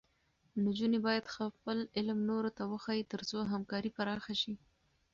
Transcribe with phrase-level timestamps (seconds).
[0.65, 4.53] نجونې باید خپل علم نورو ته وښيي، تر څو همکاري پراخه شي.